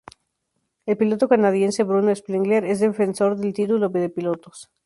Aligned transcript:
El 0.87 0.97
piloto 0.97 1.27
canadiense 1.29 1.83
Bruno 1.83 2.09
Spengler 2.15 2.65
es 2.65 2.81
el 2.81 2.87
defensor 2.89 3.35
del 3.37 3.53
título 3.53 3.87
de 3.87 4.09
pilotos. 4.09 4.71